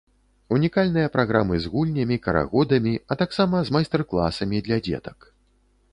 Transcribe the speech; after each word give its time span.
Унікальныя 0.55 1.11
праграмы 1.15 1.59
з 1.65 1.71
гульнямі, 1.73 2.17
карагодамі, 2.25 2.93
а 3.11 3.21
таксама 3.23 3.55
з 3.69 3.77
майстар-класамі 3.77 4.57
для 4.69 4.77
дзетак. 4.89 5.33